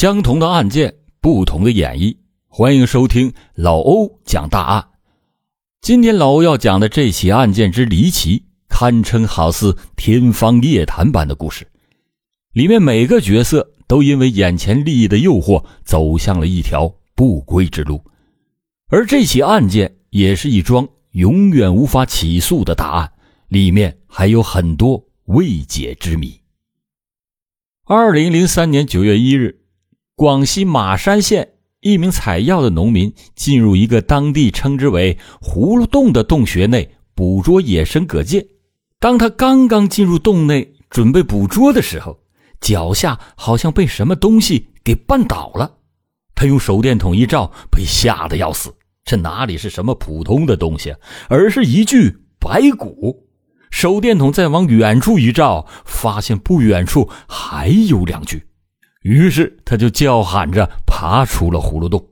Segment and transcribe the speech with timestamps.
[0.00, 2.16] 相同的案件，不同的演绎。
[2.48, 4.88] 欢迎收听老欧讲大案。
[5.82, 11.68] 今天老欧要讲的这起案件之离奇，堪称好似天方夜谭般的故事。
[12.54, 18.02] 里面每个角色都因为眼前利益的诱惑，走向了一条不归之路。
[18.86, 23.12] 而这起案件也是一桩永远无法起诉的大案，
[23.48, 26.40] 里面还有很多未解之谜。
[27.84, 29.59] 二零零三年九月一日。
[30.20, 38.46] 广西马山县一名采药的农民进入一个当地称之为“葫芦洞”的洞穴内捕捉野生蛤蚧。
[38.98, 42.20] 当他刚刚进入洞内准备捕捉的时候，
[42.60, 45.78] 脚下好像被什么东西给绊倒了。
[46.34, 48.74] 他用手电筒一照，被吓得要死。
[49.06, 50.94] 这哪里是什么普通的东西，
[51.30, 53.26] 而是一具白骨。
[53.70, 58.42] 手电筒再往远处一照，发现不远处还有两具。
[59.02, 62.06] 于是他就叫喊着爬出了葫芦洞。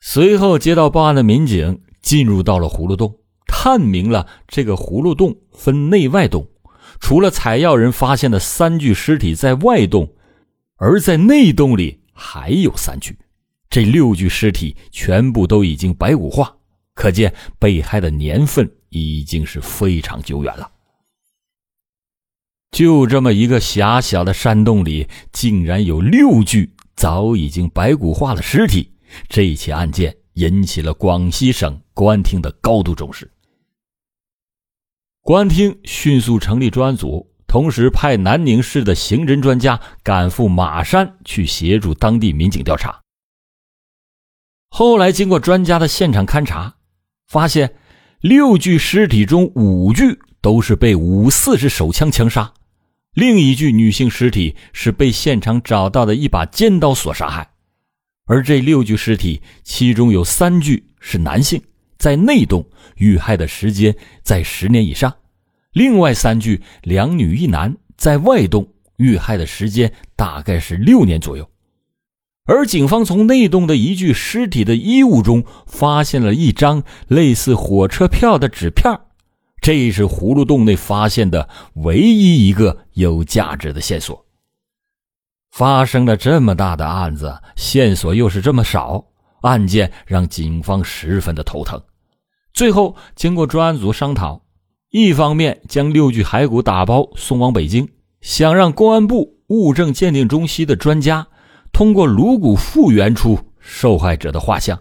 [0.00, 6.48] 随后接到报案的民警进入到了葫芦洞，探明了这个葫芦洞分内外洞。
[7.00, 10.12] 除了采药人发现的三具尸体在外洞，
[10.76, 13.16] 而在内洞里还有三具。
[13.70, 16.54] 这六具尸体全部都已经白骨化，
[16.94, 20.70] 可见被害的年份已经是非常久远了。
[22.72, 28.90] 就这么一个狭小的山洞里，竟然有六具早已经白骨化的尸体。
[29.28, 33.30] 这起案件引起了广西省公安厅的高度重视。
[35.20, 43.02] 公安厅迅速成立专案组，同时派南宁市的刑侦专家赶赴马山去协助当地民警调查。
[44.70, 46.76] 后来经过专家的现场勘查，
[47.26, 47.76] 发现
[48.22, 52.50] 六具尸体中五具都是被五四式手枪枪杀。
[53.14, 57.50] 另一具女性尸体是被现场找到的一把尖刀所杀害，
[58.24, 61.62] 而这六具尸体，其中有三具是男性，
[61.98, 62.66] 在内洞
[62.96, 65.10] 遇害的时间在十年以上；
[65.72, 68.66] 另外三具两女一男，在外洞
[68.96, 71.46] 遇害的时间大概是六年左右。
[72.46, 78.90] 而警方从内洞的一具尸体的衣物中发现了一张类似火车票的纸片
[79.62, 84.26] 这是葫芦洞内发现的唯一一个有价值的线索。
[85.52, 89.04] 发生了这么大的案子，线索又是这么少，
[89.42, 91.80] 案件让警方十分的头疼。
[92.52, 94.42] 最后，经过专案组商讨，
[94.90, 97.88] 一方面将六具骸骨打包送往北京，
[98.20, 101.28] 想让公安部物证鉴定中心的专家
[101.72, 104.76] 通过颅骨复原出受害者的画像；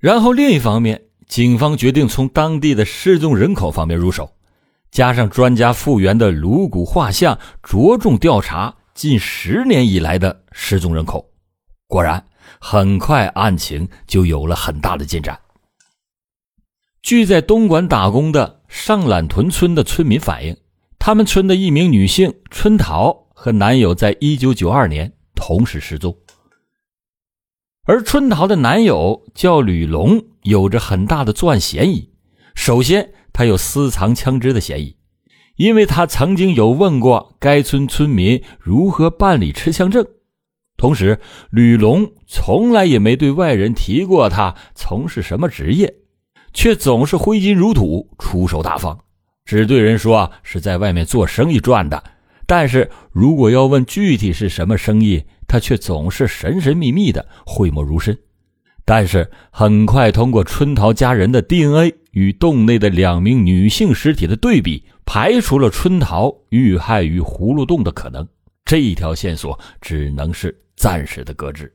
[0.00, 1.07] 然后另一方面。
[1.28, 4.32] 警方决定从当地的失踪人口方面入手，
[4.90, 11.30] 加上专家复原的颅骨画像，着重调查近十年以来的失踪人口。
[11.86, 12.24] 果然，
[12.58, 15.38] 很快案情就有了很大的进展。
[17.02, 20.56] 据在东莞打工的上榄屯村的村民反映，
[20.98, 26.16] 他们村的一名女性春桃和男友在一九九二年同时失踪。
[27.88, 32.10] 而春桃的男友叫吕龙，有着很大的作案嫌疑。
[32.54, 34.98] 首先，他有私藏枪支的嫌疑，
[35.56, 40.06] 因为他曾经有问过该村村民如何办理持枪证。
[40.76, 41.18] 同时，
[41.48, 45.94] 吕龙从来也没对外人提过他从事什么职业，
[46.52, 48.98] 却总是挥金如土、出手大方，
[49.46, 52.04] 只对人说是在外面做生意赚的。
[52.48, 58.18] 但是如果要问具体是什么生意，他却总是神神秘秘的，讳莫如深。
[58.86, 68.26] 但是很快，通过春桃家人的 DNA 与洞内的两名女性尸体的对比，排除了春桃遇害于葫芦洞的可能。
[68.64, 71.70] 这一条线索只能是暂时的搁置。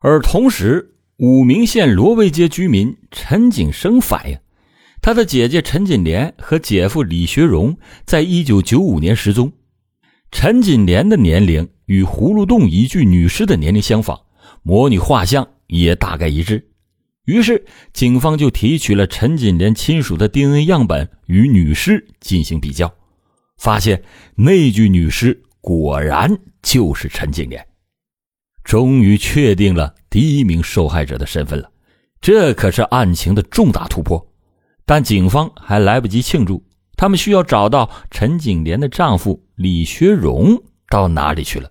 [0.00, 4.36] 而同时，武鸣县罗威街居民陈景生反映，
[5.06, 9.52] 他的姐姐陈锦莲和姐夫李学荣在一九九五年失踪。
[10.32, 14.18] 陈锦莲的年龄与葫芦洞一具女尸的年龄相仿，
[14.64, 16.70] 模拟画像也大概一致。
[17.26, 22.92] 于是，警方就提取了陈锦莲亲属的 DNA 样本与女尸进行比较，
[23.58, 24.02] 发现
[24.34, 27.64] 那具女尸果然就是陈锦莲，
[28.64, 31.70] 终于确定了第一名受害者的身份了。
[32.20, 34.32] 这可是案情的重大突破，
[34.86, 36.64] 但警方还来不及庆祝。
[36.96, 41.70] 他们需要找到陈景莲的丈夫李学荣到哪里去了？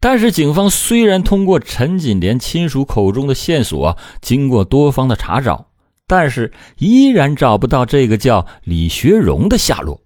[0.00, 5.70] 但是警方虽然通过陈锦莲亲属口中的线索，经过多方的查找，
[6.08, 10.00] 但是依然找不到这个叫李学荣的下落。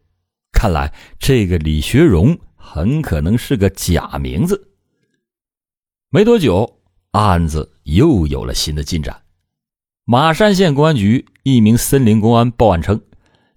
[0.52, 4.68] 看来这个李学荣很可能是个假名字。
[6.10, 6.80] 没多久，
[7.12, 9.18] 案子又有了新的进展。
[10.08, 13.00] 马山县公安局一名森林公安报案称，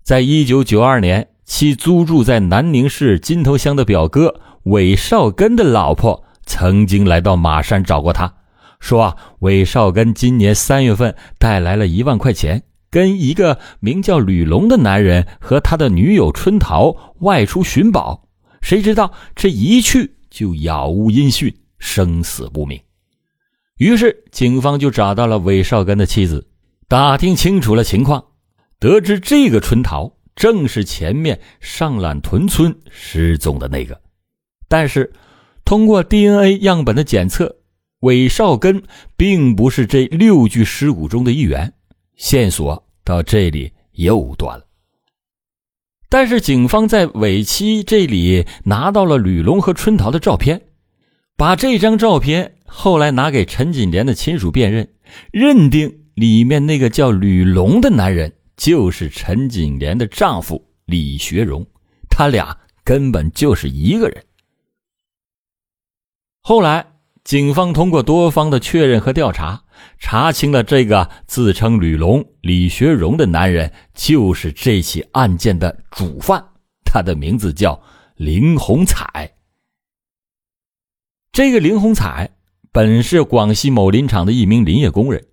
[0.01, 8.33] 在一九九二年，其租住在南宁市金头乡的表哥韦少根的老婆曾经来到马山找过他，
[8.79, 18.23] 说啊，韦少根今年三月份带来了一万块钱，跟一个名叫吕龙的男人和他的女友春桃外出寻宝，
[18.59, 22.81] 谁知道这一去就杳无音讯，生死不明。
[23.79, 26.49] 于是，警方就找到了韦少根的妻子，
[26.89, 28.21] 打听清楚了情况，
[28.77, 34.01] 得知这个春桃正是前面上揽屯村失踪的那个。
[34.67, 35.13] 但是，
[35.63, 37.55] 通过 DNA 样本的检测，
[38.01, 38.83] 韦少根
[39.15, 41.73] 并不是这六具尸骨中的一员，
[42.17, 44.65] 线索到这里又断了。
[46.09, 50.63] 但是，警方在韦妻这里拿到了吕龙和春桃的照片，
[51.37, 52.55] 把这张照片。
[52.71, 54.87] 后来拿给陈锦莲的亲属辨认，
[55.33, 61.65] 认定里面那个叫吕龙的男人就是陈锦莲的丈夫李学荣，
[62.09, 64.23] 他俩根本就是一个人。
[66.41, 66.85] 后来，
[67.23, 69.63] 警方通过多方的确认和调查，
[69.97, 76.43] 查清了这个自称吕龙、李学荣的男人就是这起案件的主犯，
[76.85, 77.81] 他的名字叫
[78.15, 79.35] 林红彩。
[81.31, 82.29] 这个林红彩。
[82.71, 85.25] 本是广西某林场的一名林业工人，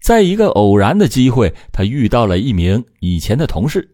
[0.00, 3.88] 在一个偶然的机会，他遇到了一名以前的同事。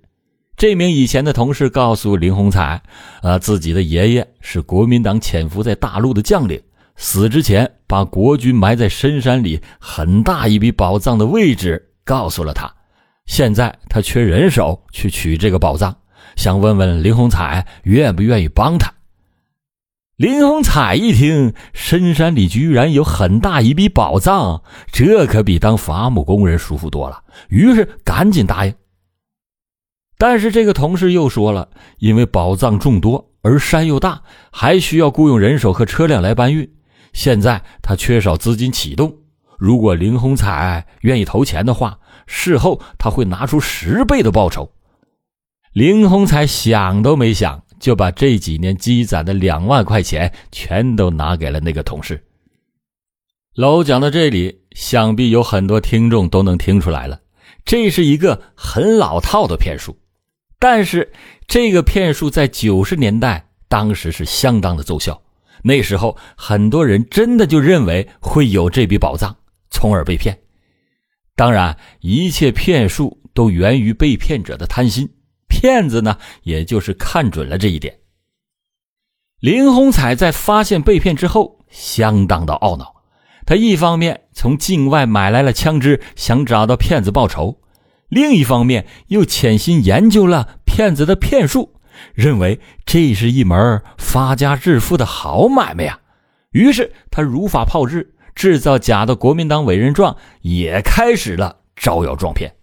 [0.56, 2.82] 这名以前的同事告诉林洪彩，
[3.22, 6.58] 呃，自己的爷爷是国民党潜伏在大陆的将领，
[6.96, 12.72] 死之前把国军埋在深山里很大一笔宝藏的位置告诉了他。
[13.26, 15.94] 现在他缺人手去取这个宝藏，
[16.36, 18.90] 想问问林洪彩愿不愿意帮他。
[20.16, 27.22] 林红彩一听，深山里居然有很大一笔宝藏，这可比当伐木工人舒服多了。
[27.50, 28.74] 于是赶紧答应。
[30.16, 31.68] 但是这个同事又说了，
[31.98, 36.66] 因为宝藏众多，而山又大，还需要雇佣人手和车辆来搬运。
[37.12, 39.14] 现在他缺少资金启动，
[39.58, 44.72] 如果林红彩愿意投钱的话，事后他会拿出十倍的报酬。
[45.74, 47.65] 林红彩想都没想。
[47.78, 52.22] 就把这几年积攒的两万块钱全都拿给了那个同事。
[53.54, 57.20] 老讲到这里，想必有很多听众都能听出来了，
[57.64, 59.96] 这是一个很老套的骗术。
[60.58, 61.12] 但是
[61.46, 65.22] 这个骗术在九十年代当时是相当的奏效，
[65.62, 69.36] 那时候很多人真的就认为会有这笔宝藏，
[69.70, 70.38] 从而被骗。
[71.34, 75.08] 当然，一切骗术都源于被骗者的贪心。
[75.58, 78.00] 骗子呢，也就是看准了这一点。
[79.40, 82.94] 林洪彩在发现被骗之后，相当的懊恼。
[83.46, 87.58] 他一方面从境外买来了枪支，想找到骗子报仇；
[88.08, 91.80] 另一方面又潜心研究了骗子的骗术，
[92.12, 96.00] 认为这是一门发家致富的好买卖呀。
[96.50, 102.55] 于是他如法炮制，制造假的国民党委任状，也开始了招摇撞骗。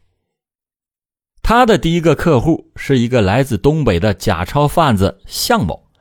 [1.45, 5.91] 他的第一个客户是一个来自东北的假钞贩子向某。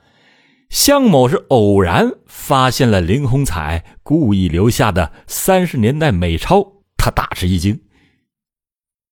[0.71, 6.65] 向某是偶然发现了林洪彩故意留下的三十年代美钞，
[6.97, 7.79] 他大吃一惊。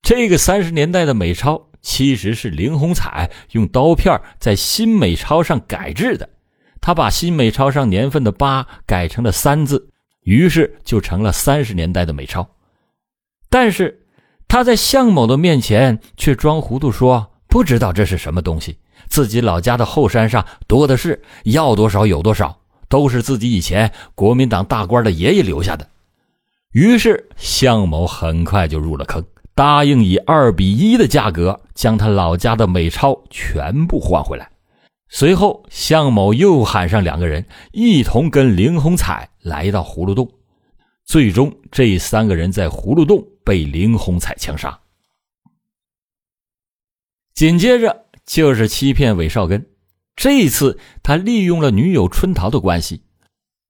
[0.02, 6.26] 这个三十年代的美钞其实是林洪彩用刀片在新美钞上改制的，
[6.80, 9.90] 他把新美钞上年份的八改成了三字，
[10.22, 12.48] 于是就成了三十年代的美钞。
[13.50, 13.96] 但是。
[14.50, 18.78] 他在向某的面前却装糊涂，说不知道这是什么东西，
[19.08, 25.86] 自己老家的后山上多的是，要多少有多少，都是自己以前国民党大官的爷爷留下的。
[26.72, 34.50] 于是向某很快就入了坑，答应以二比一的价格将他老家的美钞全部换回来。
[35.08, 40.28] 随后，向某又喊上两个人，一同跟林洪彩来到葫芦洞。
[41.10, 44.78] 最终，这三个人在葫芦洞被林洪彩枪杀。
[47.34, 49.66] 紧接着就是欺骗韦少根，
[50.14, 53.02] 这次他利用了女友春桃的关系，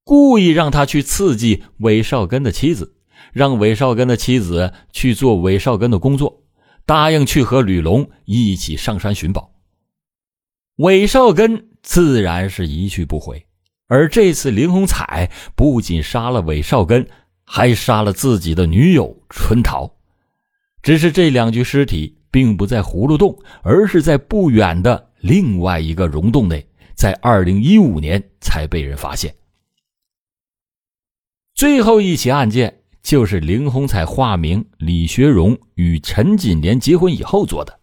[0.04, 2.94] 故意让他去刺激韦少根的妻子，
[3.32, 6.42] 让韦少根的妻子去做韦少根的工作，
[6.85, 9.54] 答应去和吕龙一起上山寻宝。
[10.76, 13.47] 韦少根自然是一去不回，
[13.87, 17.09] 而这次林洪彩不仅杀了韦少根。
[17.52, 19.92] 还杀了自己的女友春桃，
[20.85, 26.64] 只是这两具尸体并不在葫芦洞，而是在不远的另外一个溶洞内，
[26.95, 29.35] 在二零一五年才被人发现。
[31.52, 37.80] 最后一起案件就是林红彩化名李学荣与陈锦莲结婚以后做的，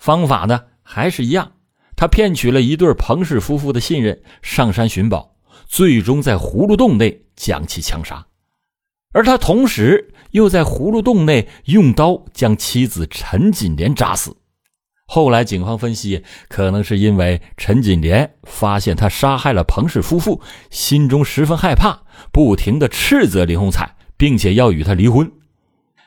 [0.00, 1.52] 方法呢还是一样，
[1.94, 5.36] 他骗取了一对彭氏夫妇的信任，上山寻宝，
[5.68, 8.26] 最终在葫芦洞内将其枪杀，
[9.14, 14.36] 而他同时又在葫芦洞内用刀将妻子陈锦莲扎死。
[15.06, 20.40] 后来警方分析，可能是因为陈锦莲发现他杀害了彭氏夫妇，
[20.70, 22.02] 心中十分害怕，
[22.32, 25.30] 不停的斥责林洪彩，并且要与他离婚。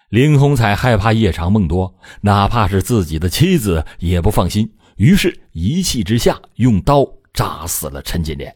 [0.09, 8.53] 林洪彩害怕夜长梦多，哪怕是自己的妻子也不放心，于是一气之下用刀扎死了陈锦莲。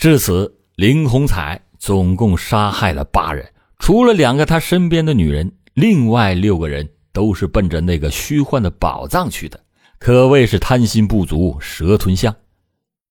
[0.00, 3.46] 至此，林洪彩总共杀害了八人，
[3.78, 6.88] 除了两个他身边的女人，另外六个人。
[7.12, 9.60] 都是奔着那个虚幻的宝藏去的，
[10.00, 12.34] 可谓是贪心不足蛇吞象。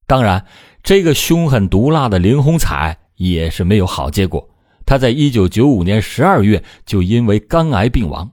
[0.05, 0.45] 当然，
[0.83, 4.49] 这个凶狠毒辣的林洪彩也是没有好结果。
[4.85, 8.29] 他在一九九五年十二月就因为肝癌病亡。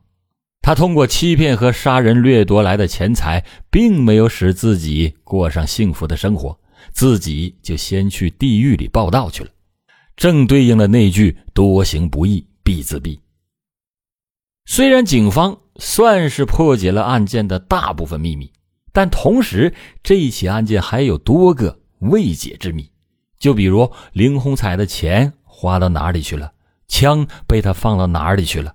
[0.61, 6.59] 他通过欺骗和杀人掠夺来的钱财，并没有使自己过上幸福的生活，
[6.91, 9.51] 自己就先去地狱里报道去了。
[10.21, 13.19] 正对应了那句“多行不义必自毙”。
[14.69, 18.53] 虽然警方算是破解了案件的大部分秘密，
[18.93, 19.73] 但同时
[20.03, 22.87] 这一起案件还有多个未解之谜。
[23.39, 26.53] 就比如林红彩的钱花到哪里去了，
[26.87, 28.75] 枪被他放到哪里去了。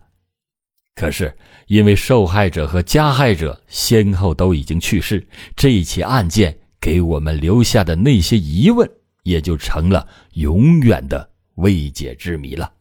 [0.96, 1.32] 可是
[1.68, 5.24] 因为受害者和加害者先后都已经去世，
[5.56, 8.90] 这一起案件给我们留下的那些疑问
[9.22, 12.72] 也就成了永远的未解之谜了。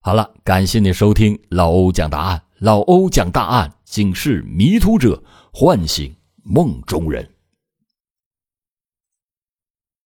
[0.00, 2.42] 好了，感谢你收听老欧讲答案。
[2.58, 5.22] 老欧讲大案，警示迷途者，
[5.52, 7.28] 唤醒梦中人。